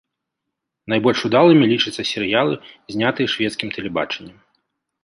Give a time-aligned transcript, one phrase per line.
[0.93, 2.53] Найбольш удалымі лічацца серыялы,
[2.97, 4.35] знятыя шведскім тэлебачаннем.